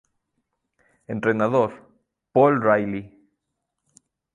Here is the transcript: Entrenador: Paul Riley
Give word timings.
Entrenador: 1.05 1.69
Paul 2.31 2.59
Riley 2.59 3.13